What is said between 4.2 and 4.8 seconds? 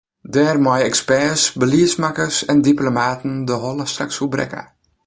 oer brekke.